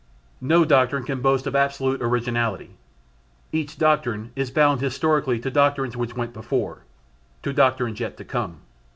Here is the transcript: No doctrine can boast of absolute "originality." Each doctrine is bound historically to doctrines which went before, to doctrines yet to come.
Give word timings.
No 0.41 0.65
doctrine 0.65 1.03
can 1.03 1.21
boast 1.21 1.45
of 1.45 1.55
absolute 1.55 2.01
"originality." 2.01 2.71
Each 3.51 3.77
doctrine 3.77 4.31
is 4.35 4.49
bound 4.49 4.81
historically 4.81 5.39
to 5.41 5.51
doctrines 5.51 5.95
which 5.95 6.15
went 6.15 6.33
before, 6.33 6.81
to 7.43 7.53
doctrines 7.53 7.99
yet 7.99 8.17
to 8.17 8.25
come. 8.25 8.61